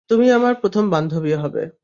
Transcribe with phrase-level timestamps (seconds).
[0.09, 1.63] তুমিই আমার প্রথম বান্ধবী হবে।